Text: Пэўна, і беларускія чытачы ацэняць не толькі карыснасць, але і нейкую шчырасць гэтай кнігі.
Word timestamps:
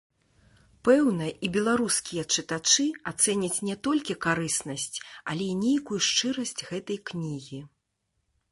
Пэўна, 0.87 1.27
і 1.47 1.49
беларускія 1.57 2.23
чытачы 2.37 2.85
ацэняць 3.11 3.63
не 3.69 3.75
толькі 3.89 4.17
карыснасць, 4.25 4.97
але 5.33 5.43
і 5.51 5.59
нейкую 5.63 5.99
шчырасць 6.09 6.55
гэтай 6.71 6.97
кнігі. 7.11 7.59